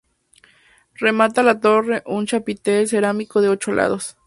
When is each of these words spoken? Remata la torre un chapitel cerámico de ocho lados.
Remata 0.95 1.43
la 1.43 1.59
torre 1.59 2.01
un 2.07 2.25
chapitel 2.25 2.87
cerámico 2.87 3.39
de 3.39 3.49
ocho 3.49 3.71
lados. 3.71 4.17